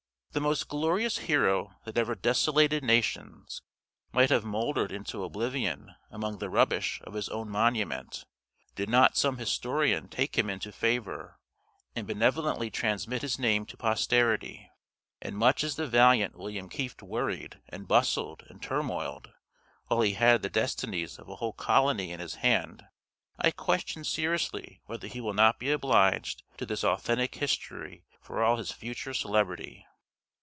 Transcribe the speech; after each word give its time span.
The 0.33 0.39
most 0.39 0.69
glorious 0.69 1.17
hero 1.17 1.75
that 1.83 1.97
ever 1.97 2.15
desolated 2.15 2.85
nations 2.85 3.61
might 4.13 4.29
have 4.29 4.45
mouldered 4.45 4.89
into 4.89 5.25
oblivion 5.25 5.93
among 6.09 6.37
the 6.37 6.49
rubbish 6.49 7.01
of 7.03 7.15
his 7.15 7.27
own 7.27 7.49
monument, 7.49 8.23
did 8.73 8.87
not 8.87 9.17
some 9.17 9.39
historian 9.39 10.07
take 10.07 10.37
him 10.37 10.49
into 10.49 10.71
favor, 10.71 11.37
and 11.97 12.07
benevolently 12.07 12.69
transmit 12.71 13.23
his 13.23 13.39
name 13.39 13.65
to 13.65 13.75
posterity; 13.75 14.69
and 15.21 15.35
much 15.37 15.65
as 15.65 15.75
the 15.75 15.85
valiant 15.85 16.37
William 16.37 16.69
Kieft 16.69 17.03
worried, 17.03 17.59
and 17.67 17.85
bustled, 17.85 18.45
and 18.49 18.63
turmoiled, 18.63 19.33
while 19.87 19.99
he 19.99 20.13
had 20.13 20.43
the 20.43 20.49
destinies 20.49 21.19
of 21.19 21.27
a 21.27 21.35
whole 21.35 21.51
colony 21.51 22.13
in 22.13 22.21
his 22.21 22.35
hand, 22.35 22.85
I 23.37 23.51
question 23.51 24.05
seriously 24.05 24.79
whether 24.85 25.07
he 25.07 25.19
will 25.19 25.33
not 25.33 25.59
be 25.59 25.71
obliged 25.71 26.43
to 26.55 26.65
this 26.65 26.85
authentic 26.85 27.35
history 27.35 28.05
for 28.21 28.41
all 28.41 28.55
his 28.55 28.71
future 28.71 29.13
celebrity. 29.13 29.85